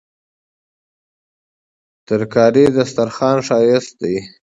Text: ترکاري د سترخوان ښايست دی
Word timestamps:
ترکاري 2.07 2.65
د 2.75 2.77
سترخوان 2.91 3.37
ښايست 3.47 3.93
دی 4.01 4.15